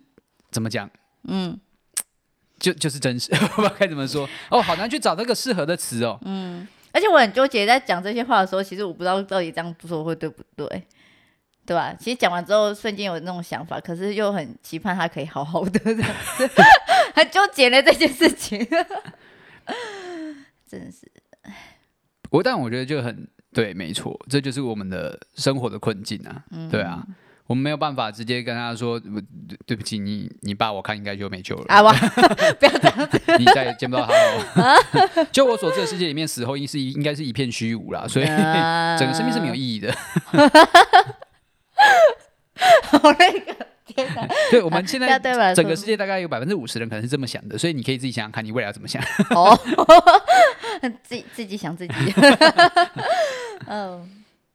[0.51, 0.89] 怎么讲，
[1.28, 1.60] 嗯，
[2.60, 4.28] 就就是真实， 我不知道该怎么说。
[4.49, 10.67] 哦，好难去找那个适合的词哦，嗯，而且我很纠结，在讲这些话的时候，其实我不知道到底这样做会对不对，
[11.65, 11.93] 对吧？
[11.99, 15.80] 其实讲完之后，瞬间有那种想法，可是又很期盼他可以好好的，
[17.13, 18.65] 很纠结的这件事情，
[20.69, 21.12] 真的是。
[22.32, 27.04] 我但我觉得就很对，没错，这就是我们的生活的困境啊，嗯、对啊。
[27.48, 29.00] 我们没有办法直接跟他说，
[29.68, 31.65] 对不起，你你爸我看应该就没救了。
[31.68, 31.84] 啊，
[32.60, 35.26] 不要这样子， 你再也见不到他了。
[35.32, 39.94] 就我所知的世界里面，死后应是应该是一片虚无啦，所以整个生命是没有意义的。
[42.84, 44.28] 好那个天哪！
[44.50, 45.20] 对，我们现在
[45.54, 49.00] 整个世界大概有百分之五十人可能是这么想的，所以你可以自己想想看，你未来要怎么想。
[49.30, 49.56] 哦，
[51.04, 51.94] 自己自己想自己。
[53.68, 54.10] 嗯，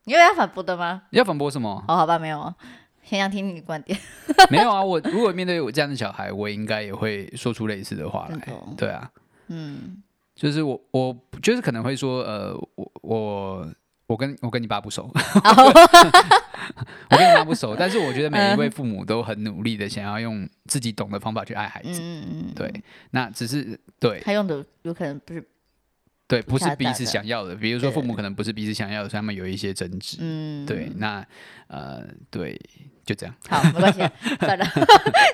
[0.04, 1.02] 你有要反驳的吗？
[1.10, 1.84] 你要反驳什么？
[1.88, 2.54] 哦，好吧，没有啊。
[3.02, 3.98] 先想听你的观点。
[4.50, 8.38] 没有啊，我如果面对我这样的小孩，我应该也会说出类似的话来。
[8.76, 9.10] 对啊，
[9.48, 10.00] 嗯，
[10.36, 13.68] 就是我，我就是可能会说，呃，我我
[14.06, 15.10] 我跟我跟你爸不熟，
[17.10, 22.00] 我跟你爸不熟，但是我觉得每一位父母都很努力的想要用自己懂的方法去爱孩子。
[22.00, 22.72] 嗯嗯对，
[23.10, 25.44] 那只是对他用的有可能不是。
[26.30, 27.56] 对，不是彼此想要的。
[27.56, 30.18] 比如说，父母可能不是彼此想要的，所以他们有一些争执。
[30.20, 31.26] 嗯，对，那
[31.66, 32.56] 呃，对，
[33.04, 33.34] 就这样。
[33.48, 33.98] 好，没关系，
[34.38, 34.64] 算了。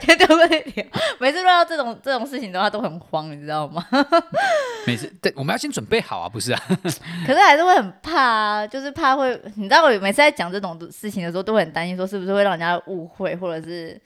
[0.01, 0.87] 对不起，
[1.21, 3.87] 每次遇到这种这种事情的话，都很慌，你知道吗？
[4.87, 6.63] 每次，对，我们要先准备好啊，不是啊？
[7.27, 14.01] 可是还是会很怕啊，就是怕会，你知道，我每次在讲这种事情的时候，都会很担心，说是不是会让人家误会，或者是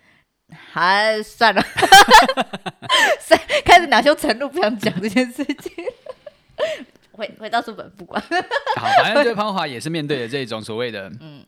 [0.72, 1.62] 还算了，
[3.64, 5.84] 开始恼羞成怒，不想讲这件事情。
[7.12, 8.22] 回回到书本不管，
[8.78, 11.44] 好，反正对潘华也是面对的这种所谓的嗯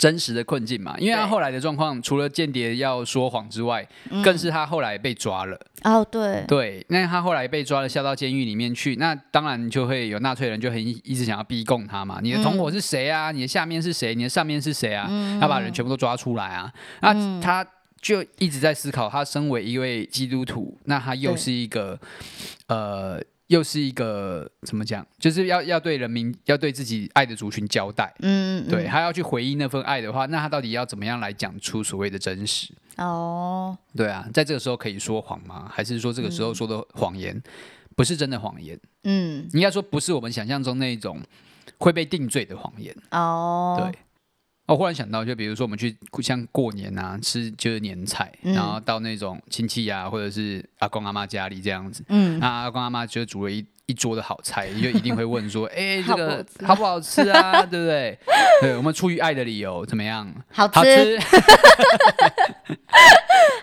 [0.00, 3.86] 真实的困境嘛，因为他后来的状况，除了间谍要说谎之外，
[4.24, 13.30] 更是他后来被抓了哦，对对，那他后来被抓了，下到监狱里面去，那当然就会有纳粹人就很一直想要逼供他嘛，你的同伙是谁啊？
[13.30, 14.16] 你的下面是谁？
[14.16, 15.08] 你的上面是谁啊？
[15.40, 16.72] 要把人全部都抓出来啊！
[17.00, 17.64] 那他
[18.02, 21.96] 就一直在思考，他身为一位基督徒，那他又是一个
[22.66, 23.22] 呃。
[23.48, 25.06] 又是一个怎么讲？
[25.18, 28.12] 就是要要对人民，要对自己爱的族群交代。
[28.20, 32.72] 嗯，嗯，对，他要去回应那份爱的话，那他到底要怎么样来讲出所谓的真实？
[32.96, 35.68] 哦，对啊，在这个时候可以说谎吗？
[35.70, 37.40] 还是说这个时候说的谎言
[37.94, 38.78] 不是真的谎言？
[39.02, 41.20] 嗯，应该说不是我们想象中那种
[41.78, 42.96] 会被定罪的谎言。
[43.10, 43.98] 哦，对。
[44.66, 57.62] 我忽然想到，就比如说我们去像过年啊，吃就是年菜，嗯、然后到那种亲戚啊，或者是阿公阿妈家里这样子，嗯，那阿公阿妈就煮了一一桌的好菜，就一定会问说， 哎、欸，这个好不好吃啊？
[57.70, 58.18] 对不对？
[58.60, 60.32] 对，我们出于爱的理由怎么样？
[60.52, 60.72] 好吃。
[60.76, 61.18] 好吃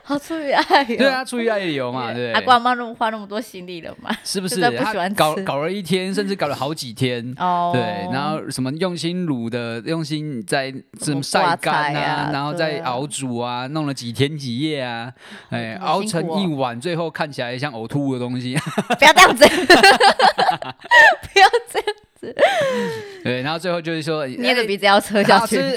[0.03, 2.33] 好出于爱，对啊，出于爱的理由嘛，对。
[2.33, 4.59] 阿公阿妈那么花那么多心力了嘛，是不是？
[4.77, 7.81] 他搞搞了一天，甚至搞了好几天，哦，对。
[8.11, 15.13] 然后什么用心卤的，用心在什么晒干啊，然后再熬煮啊，弄了几天几夜啊，
[15.49, 18.57] 哎，熬成一碗，最后看起来像呕吐的东西。
[18.99, 19.45] 不要这样子，
[21.33, 22.35] 不要这样子。
[23.23, 25.59] 对，然后最后就是说，捏着鼻子要吃下去。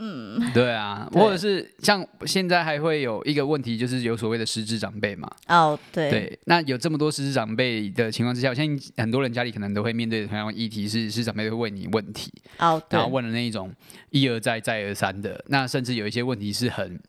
[0.00, 5.28] 嗯，对啊，对或者是像现在还会有一个问题，就是有所谓的失智长辈嘛。
[5.48, 6.08] 哦，对。
[6.08, 12.32] 对，那有这么多失智长辈的情况之下，我相信很多人家里可能都会面对同样的议题，是失智长辈会问你问题。
[12.58, 12.96] 哦，对。
[12.96, 13.74] 然后问了那一种
[14.10, 17.00] 一而再再而三的，那甚至有一些问题是很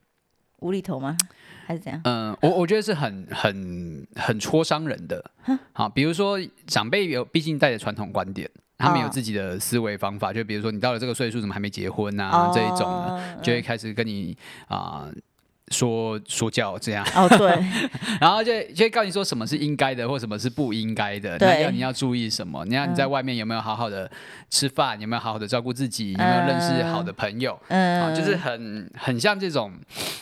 [0.62, 1.16] 无厘头吗？
[1.70, 2.02] 还是怎样？
[2.04, 5.24] 嗯，我我觉得是很很很戳伤人的。
[5.72, 8.50] 好，比如说长辈有毕竟带着传统观点。
[8.80, 12.48] 他们有自己的思维方法，就比如说你到了这个岁数，怎么还没结婚啊？
[12.48, 14.36] 哦、这一种的，就会开始跟你
[14.68, 15.04] 啊。
[15.06, 15.14] 呃
[15.72, 17.48] 说说教这样哦，对，
[18.20, 21.38] 然后就就会告诉你说什么是应该的，或什么是不应该的。
[21.38, 22.66] 对，要你要注意什么？
[22.66, 24.10] 你要你在外面有没有好好的
[24.50, 25.00] 吃饭？
[25.00, 26.14] 有没有好好的照顾自己？
[26.14, 27.60] 有没有认识好的朋友？
[27.68, 29.72] 嗯，啊，就是很很像这种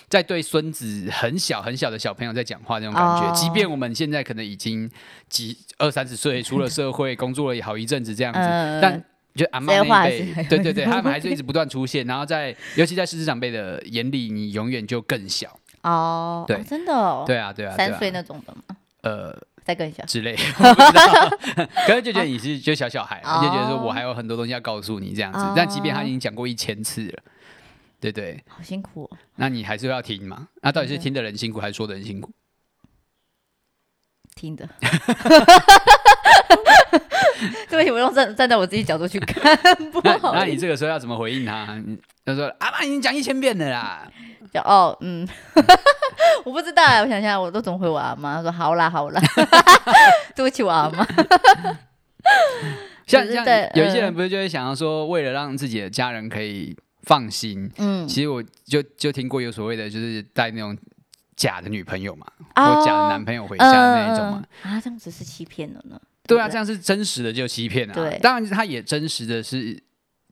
[0.09, 3.31] 在对孙子很小很小的小朋友在讲话那种感觉。
[3.33, 4.89] 即便我们现在可能已经
[5.29, 8.39] 几二三十岁，出了社会， 工作了好一阵子这样子，
[8.81, 9.03] 但。
[9.37, 16.43] 就阿妈那一辈，对对对，他们还是一直不断出现，然后在，尤其在失智长辈的眼里，你永远就更小哦。
[16.47, 18.63] 对，真的，对啊，对啊，三岁那种的吗？
[19.01, 20.35] 呃，再更小之类。
[21.85, 25.39] 可是就觉得你是就小小孩，就觉得说我还有很多东西要告诉你这样子。
[25.55, 27.23] 但即便他已经讲过一千次了，
[27.99, 29.09] 对对，好辛苦。
[29.35, 30.47] 那你还是要听嘛？
[30.61, 32.31] 那到底是听的人辛苦，还是说的人辛苦？
[34.35, 34.67] 听的。
[37.69, 39.55] 对不起，我用站站在我自己角度去看，
[39.91, 40.33] 不好。
[40.33, 41.67] 那你这个时候要怎么回应他？
[42.25, 44.07] 他说：“阿妈已经讲一千遍了啦。
[44.53, 45.27] ”就哦，嗯，
[46.45, 48.35] 我不知道啊，我想想，我都怎么回我阿妈？
[48.37, 49.21] 他说好啦好啦，
[50.35, 51.05] 对不起我阿妈。
[53.05, 60.77] 像像有一些人不是就会想要说，为了让自己的家人可以放心，嗯，其实我就就听过有所谓的，就是带那种
[61.35, 64.43] 假的女朋友嘛，哦、或假的男朋友回家的那一种嘛。
[64.63, 65.99] 呃、啊，这样子是欺骗了呢？
[66.27, 67.93] 对啊，这样是真实的就欺骗啊。
[67.93, 69.81] 对，当然他也真实的是。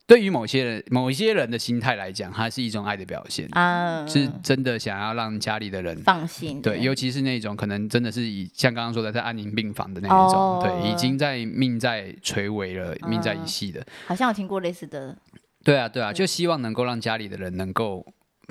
[0.08, 6.62] 对于某些人、某一些人的心态来讲，它是一种爱的表现啊，是真的想要让家里的人放心。
[6.62, 13.84] 对，尤其是那种可能真的是以像刚刚说的在安宁病房的那一种，哦、对，已经在命在垂危了，命在一系的。
[14.06, 15.18] 好像有听过类似的。
[15.64, 18.06] 对啊，对啊，就希望能够让家里的人能够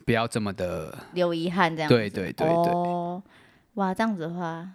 [0.05, 1.89] 不要这么的留遗憾，这样。
[1.89, 2.49] 对对对对。
[2.49, 3.23] 哦，
[3.75, 4.69] 哇，这样子的话。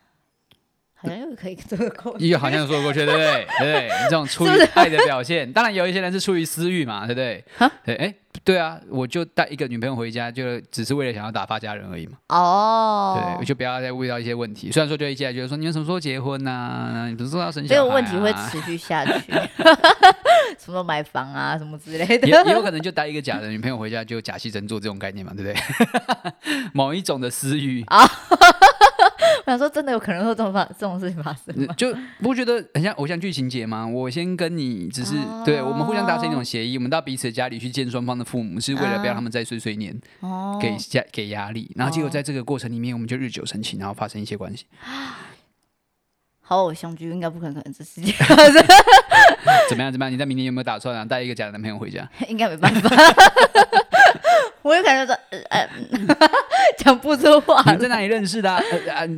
[1.01, 3.47] 好像又可以做得过去，又好像说得过去，对不对？
[3.59, 7.43] 对，对，这种出于爱的表现，是是当然有一些人是出于私欲嘛，对不对？
[7.57, 12.17] 哈对，哎，对啊，我就带一个女朋友回家，就只是为了想要打发家人而已嘛。
[12.27, 14.71] 哦，对，我就不要再遇到一些问题。
[14.71, 17.07] 虽然说就一进来觉得说，你们什么时候结婚呐、啊？
[17.07, 17.81] 你什么时候要生小孩、啊？
[17.81, 19.31] 这个问题会持续下去，
[20.59, 22.27] 什么时候买房啊，什么之类的。
[22.27, 25.55] 也也有可能就带一个假的女朋友回家，就假戏真做这种概念嘛，对不对？
[26.73, 28.05] 某一种的私欲啊。
[29.49, 31.73] 我想说，真的有可能会这种发这种事情发生吗？
[31.75, 33.87] 就不觉得很像偶像剧情节吗？
[33.87, 41.71] 我先跟你只是、哦、对我们互相达成一种协议，我们到彼此的家里去见双方的父母，是为了不要他们再碎碎念，哦、给压给压力。
[41.75, 44.67] 然后结果在这个过程里面，我们就日久生情，然后发生一些关系。
[46.41, 48.11] 好偶像剧应该不可能这世界
[49.69, 49.91] 怎么样？
[49.91, 50.11] 怎么样？
[50.11, 51.03] 你在明年有没有打算啊？
[51.05, 52.07] 带一个假的男朋友回家？
[52.29, 52.89] 应该没办法。
[54.69, 55.17] 我有可能说，
[55.49, 55.67] 呃，
[56.77, 57.63] 讲不出话。
[57.71, 58.53] 你在哪里认识的？
[58.85, 59.09] 呃，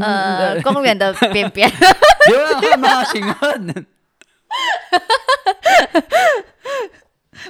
[0.00, 1.68] 呃，公园的 边边。
[2.28, 3.04] 流浪汉吗？
[3.06, 3.86] 请问？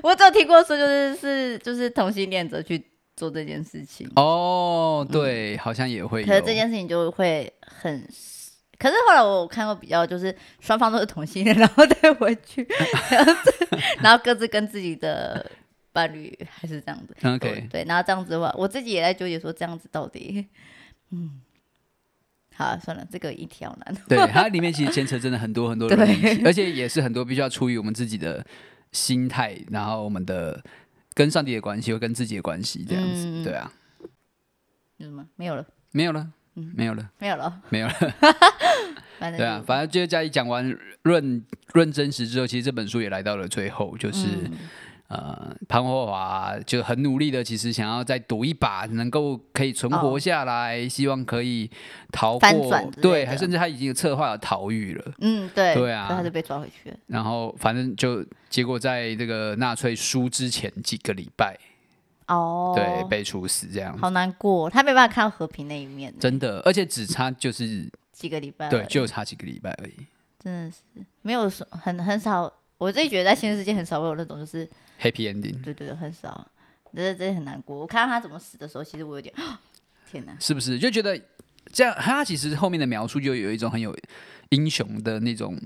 [0.03, 2.83] 我只有听过说，就是是就是同性恋者去
[3.14, 4.11] 做这件事情。
[4.16, 6.25] 哦，对，好像也会。
[6.25, 8.03] 可是这件事情就会很，
[8.79, 12.66] 可是后来我看过比较，就是双方都是同性恋，然后再回去，
[14.01, 15.44] 然后各自跟自己的。
[15.92, 20.46] 伴侣还是这样子，OK，对，然后这样子的话，我自己也在纠结说，这样子到底，
[21.11, 21.40] 嗯，
[22.55, 23.96] 好、啊，算了，这个一条难。
[24.09, 28.46] 对， 它里面其实牵扯真的很多很多的问题，而且也是很多必须要出于我们自己的
[28.92, 30.62] 心态，然后我们的
[31.14, 33.72] 跟上帝的关系，或跟自己的关系这样子，嗯、对啊。
[34.98, 35.26] 有什么？
[35.37, 35.66] 没有了。
[35.92, 36.29] 没有了。
[36.55, 37.11] 嗯，没有了。
[37.18, 37.62] 没有了。
[37.70, 37.94] 没有了。
[39.37, 44.26] 对啊，反正就是嘉义讲完论论真实之后，其实这本书也来到了最后，就是。
[44.44, 44.53] 嗯
[45.11, 51.68] 呃，潘霍华就很努力的，其实想要再赌一把，能够可以存活下来，哦、希望可以
[52.12, 55.12] 逃过，对，还甚至他已经有策划了逃狱了。
[55.18, 56.96] 嗯，对，对啊，他就被抓回去了。
[57.09, 61.59] 然后反正就结果在这个纳粹输之前几个礼拜，
[62.29, 70.07] 哦，对，被处死这样，好难过，他没办法看到和平那一面，真的，而且只差就是几个礼拜，对，就差几个礼拜而已，
[70.38, 74.70] 真的是没有说很很少，我自己觉得在现实世界很少会有那种就是。
[75.01, 76.47] Happy ending，对对对，很少，
[76.95, 77.79] 这这很难过。
[77.79, 79.35] 我看到他怎么死的时候，其实我有点，
[80.11, 81.21] 天哪，是不是就觉得
[81.73, 81.95] 这样？
[81.99, 83.97] 他其实后面的描述就有一种很有
[84.51, 85.59] 英雄的那种。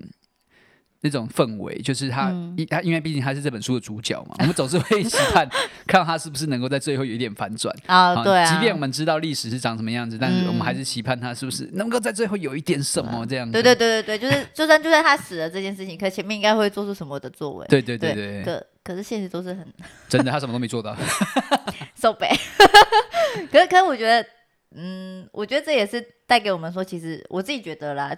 [1.06, 2.30] 那种氛围，就是他，
[2.70, 5.46] 他、嗯、因为毕竟他是这本书的主角嘛，我们总是会期盼
[5.86, 8.24] 看到他是不是能够在最后有一点反转啊。
[8.24, 13.52] 对啊，即便我们知道历史是长什么样子，但是我们还是期盼他是不是能够在最后有一点什么这样子。
[13.52, 17.66] 对对对对对，就是就算就算他死了这件事情，可前面应该会做出什么的作为。
[17.68, 19.66] 对对对对，可可是现实都是很
[20.08, 20.94] 真的，他什么都没做到。
[21.96, 22.38] So bad。
[23.50, 24.28] 可是可是我觉得，
[24.72, 28.16] 嗯，我觉得这也是带给我们说，其实我自己觉得啦。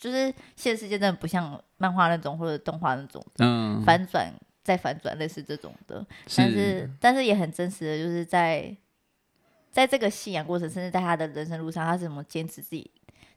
[0.00, 8.76] 就是现实世界真的不像漫画那种或者动画那种，嗯，反转再反转类似这种的，但是，是但是也很真实的，就是在
[9.72, 12.88] 在这个信仰过程，甚至在他的人生路上，他是怎么坚持自己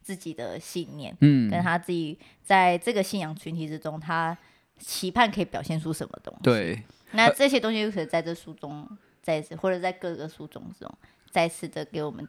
[0.04, 4.38] 自己的信念，嗯，跟他自己在这个信仰群体之中，他
[4.82, 6.44] 期盼可以表现出什么东西？
[6.44, 8.88] 对，那这些东西又可以在这书中
[9.22, 10.98] 再次，或者在各个书中这种
[11.30, 12.28] 再次的给我们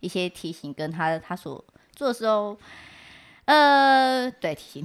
[0.00, 2.58] 一些提醒，跟他他所做的时候。
[3.44, 4.84] 呃，对，提醒，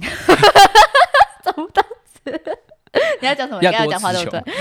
[1.42, 2.30] 找不到词。
[3.20, 3.62] 你要讲什么？
[3.62, 4.40] 要讲话对不对？
[4.44, 4.52] 对，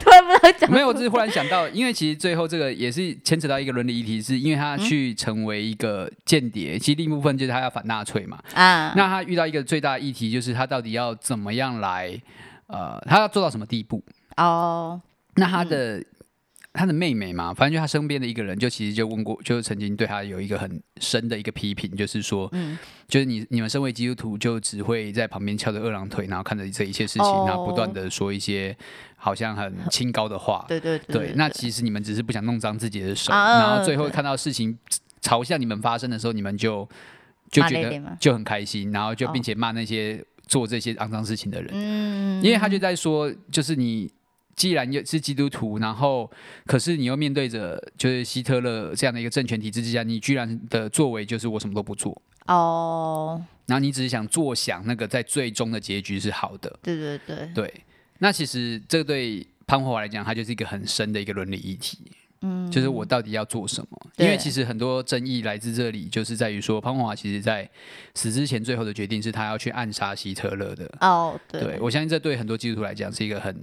[0.00, 0.70] 突然不知道讲。
[0.72, 8.38] 没有，我只是忽然想到，因为其实最后这个也是牵扯到一个伦理议题，是因为他去成为一个间谍，嗯、其实另一部分就是他要反纳粹嘛。
[8.54, 12.18] 啊，那他遇到一个最大的议题，就是他到底要怎么样来，
[12.68, 14.02] 呃，他要做到什么地步？
[14.36, 15.00] 哦，
[15.34, 16.02] 那他的。
[16.76, 28.76] 嗯他的妹妹嘛，反正就他身边的一个人，就其实就问过，就曾经对他有一个很深的一个批评，就是说，嗯，就是你你们身为基督徒，就只会在旁边翘着二郎腿，然后看着这一切事情，哦、然后不断的说一些
[29.16, 34.78] 好像很清高的话，对对对，对，对，那其实你们只是不想弄脏自己的手，啊、然后最后看到事情
[35.22, 36.86] 朝向你们发生的时候，你们就
[37.50, 44.12] 就觉得就很开心，然后就并且骂那些做这些肮脏事情的人，嗯，因为他就在说，就是你。
[44.56, 46.30] 既然又是基督徒，然后
[46.64, 57.74] 可是你又面对着就是希特勒这样的一个政权体制之下，你居然的作为就是我什么都不做哦，然后你只是想坐享那个在最终的结局是好的，对对对对。
[58.18, 61.98] 那其实这对潘霍华来讲，它就是一个很深的一个伦理议题，
[62.40, 64.06] 嗯，就是我到底要做什么？
[64.16, 67.68] 因为其实很多争议来自这里，就是在于说潘霍华其实在
[68.14, 73.54] 死之前最后的决定是他要去暗杀希特勒的哦，对，对我相信这对很多基督徒来讲是一个很。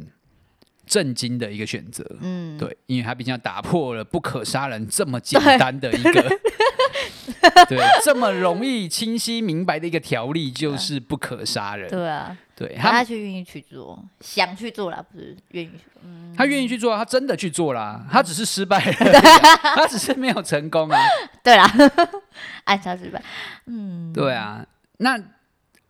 [0.86, 15.72] 震惊的一个选择，嗯，对，因为他毕竟要打破了不可杀人这么简单的一个，对， 对，这么容易清晰明白的一个条例，就是不可杀人，对啊，对，他他却愿意去做，想去做了，不是愿意，
[16.04, 21.00] 嗯，他愿意去做，他真的去做了，他只是失败了，啊，他只是没有成功啊，
[21.42, 21.72] 对啦，
[22.66, 23.22] 暗杀失败，
[23.68, 24.66] 嗯，对啊，
[24.98, 25.18] 那。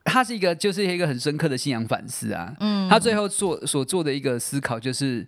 [0.05, 2.53] 他是一个，就是一个很深刻的信仰反思啊。
[2.59, 5.25] 嗯，他最后做所做的一个思考，就是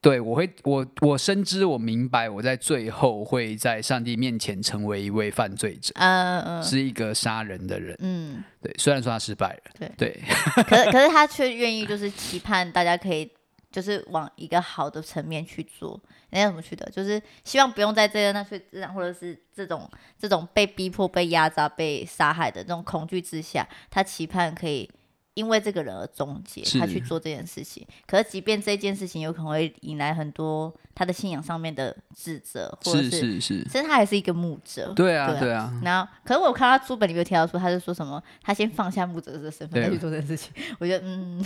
[0.00, 7.96] 对我会，我我深知，我明白，我在最后会在上帝面前成为一位犯罪者，嗯嗯，是一个杀人的人。
[7.98, 9.90] 嗯，对，虽然说他失败了，对。
[9.98, 10.22] 对，
[10.62, 13.28] 可是 可是他却愿意，就是期盼大家可以，
[13.70, 16.00] 就是往一个好的层面去做。
[16.30, 16.90] 人家怎么去的？
[16.90, 18.60] 就是希望不用在这个纳粹，
[18.94, 24.90] 或者是这种这种被逼迫、被压榨、被杀害的这种恐惧之下，他期盼可以。
[25.38, 27.86] 因为这个人而终结，他去做这件事情。
[28.08, 34.92] 可是，即便这件事情有可能会引来很多他的信仰上面的指责，或者是是是，是，其实他还是一个牧者。
[34.96, 35.72] 对啊，对啊。
[35.84, 38.20] 然后，可是我看他书本里面有提到说，他是说什么？
[38.42, 40.52] 他先放下牧者这个身份，再去做这件事情。
[40.80, 41.40] 我觉得，嗯，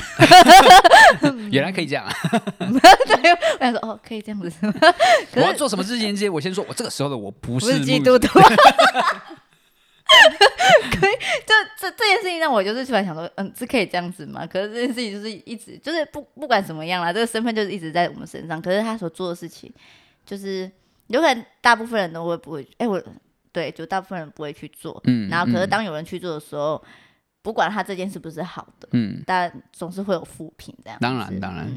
[1.53, 2.09] 原来可以这样。
[2.59, 4.51] 对，我想说，哦，可以这样子。
[5.37, 8.41] 我要做什么事情之前，我先说，我这个时候的我不是，不是基督徒。
[10.99, 11.13] 可以，
[11.47, 14.47] 就这这件事情让我就是突然想说，嗯，是可以这样子吗？
[14.47, 18.61] 可是这件事情就是一直就是不不管怎么样啦，这个身份就是一直在我们身上。
[18.61, 19.73] 可是他所做的事情，
[20.25, 20.71] 就是
[21.09, 23.03] 有可能大部分人都会不会，哎、欸，我
[23.53, 25.01] 对，就大部分人不会去做。
[25.05, 25.29] 嗯。
[25.29, 26.89] 然后，可是当有人去做的时候，嗯、
[27.43, 30.99] 不管他这件事不是好的，嗯，但总是会有负评这样。
[31.01, 31.69] 当然，当然。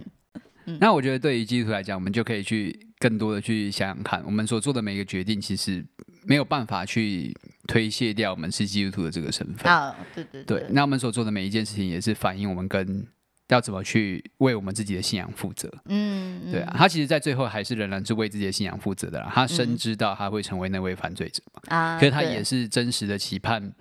[0.67, 5.85] 嗯、那我觉得，对于基督徒来讲，我们就可以去更多的去想想看，我们所做的每一个决定，其实
[6.23, 7.35] 没有办法去
[7.67, 9.71] 推卸掉我们是基督徒的这个身份。
[9.71, 10.67] 啊，对对对，对。
[10.71, 13.05] 那我们所做的每一件事情，也是反映我们跟
[13.49, 15.71] 要怎么去为我们自己的信仰负责。
[15.85, 19.31] 嗯，对啊，他其实，在最后还是仍然是为自己的信仰负责的啦。
[19.31, 23.71] 他深知道他会成为那位犯罪者嘛，啊，可是他也是真实的期盼。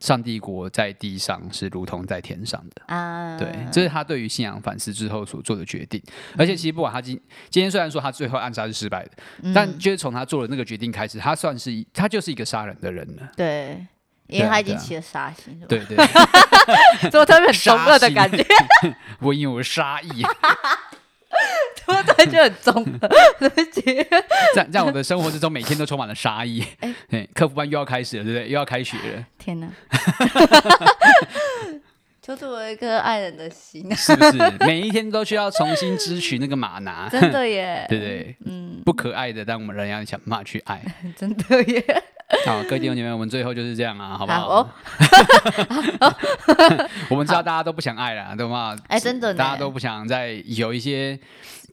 [0.00, 6.02] 上帝国在地上是如同在天上的啊，对，这是他对于信仰反思之后所做的决定。
[6.38, 7.20] 而且其实不管他今
[7.50, 9.10] 今天虽然说他最后暗杀是失败的，
[9.42, 13.28] 嗯、但就是从他做了那个决定开始，他算是他就是一个杀人的人了。
[13.36, 13.84] 对，
[14.28, 15.96] 因为他已经起了杀心，对对，
[17.10, 18.44] 怎么特别很凶恶的感觉？
[19.20, 20.22] 我因为有杀意。
[21.86, 23.08] 突然就很重了，
[23.38, 24.06] 对不起。
[24.54, 26.64] 在在我的生活之中，每天都充满了杀意。
[26.80, 28.48] 哎、欸，课辅班又要开始了，对不对？
[28.48, 29.24] 又要开学了。
[29.38, 29.68] 天哪！
[32.24, 34.38] 求主我一颗爱人的心，是不是？
[34.60, 37.08] 每一天都需要重新支取那个马拿？
[37.10, 38.36] 真的耶， 对不对？
[38.46, 40.80] 嗯，不可爱的，但我们仍然想办法去爱。
[41.18, 41.84] 真的耶。
[42.46, 44.40] 好，各位弟兄姐妹，我们最后就是这样啊，好不好？
[44.40, 44.68] 好哦、
[47.10, 48.74] 我们知道大家都不想爱了，对吗？
[48.86, 51.18] 哎，真的，大家都不想再有一些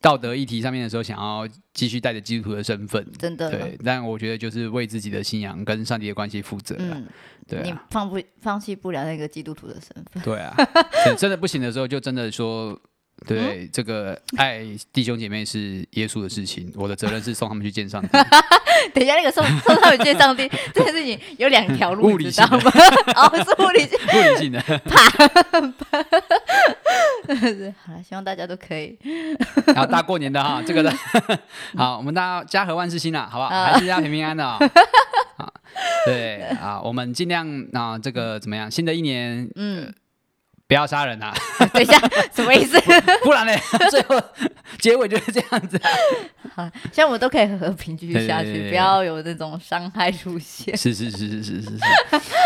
[0.01, 3.49] 道德议题上面的时候，想要继续带着基督徒的身份，真的。
[3.51, 6.75] 对，但我觉得就是为自己的信仰跟上帝的关系负责。
[6.79, 7.05] 嗯，
[7.47, 10.23] 对、啊，你放不放弃不了那个基督徒的身份。
[10.23, 10.55] 对啊，
[11.17, 12.79] 真的不行的时候，就真的说。
[13.27, 18.07] 对，嗯、这个爱弟兄姐妹是耶稣的事情，我的责任是送他们去见上帝。
[18.93, 22.71] 等一下，那个送送他们见上帝这件事情有两条路，你知道吗？
[23.15, 24.61] 哦，是物理性，物理性的。
[24.61, 24.73] 好
[27.95, 28.97] 了， 希望大家都可以。
[29.75, 30.91] 好，大过年的哈，这个的。
[31.75, 33.49] 好，我们大家家和万事兴啦，好不好？
[33.49, 34.57] 还是家平平安的啊。
[36.05, 38.71] 对啊，我们尽量啊，这个怎么样？
[38.71, 39.93] 新的一年，嗯。
[40.69, 41.33] 不要杀人啊。
[41.73, 41.97] 等一下
[42.31, 42.79] 什么意思？
[43.25, 43.53] 不然呢？
[43.89, 44.21] 最后
[44.77, 45.81] 结尾就是这样子
[46.55, 50.77] 好像我们都可以和平继续下去不要有这种伤害出现。
[50.77, 51.69] 是是是是是是。
[51.71, 51.77] 是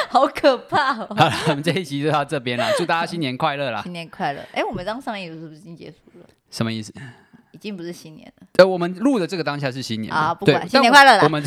[0.07, 1.07] 好可怕哦。
[1.17, 3.81] 好了我们这一集就到这边了祝大家新年快乐啦。
[3.83, 4.41] 新年快乐。
[4.53, 6.25] 哎我们刚上映的是不是已经结束了？
[6.49, 6.93] 什么意思？
[7.51, 8.47] 已经不是新年了。
[8.57, 11.43] 呃我们录的这个当下是新年啊不管新年快乐了我们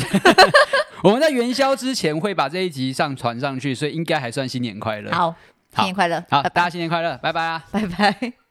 [1.03, 5.11] 我们在元宵之前会把这一集上传上去所以应该还算新年快乐。
[5.11, 5.33] 好。
[5.75, 7.63] 新年快乐好大家新年快乐拜拜啊。
[7.71, 8.46] 拜拜。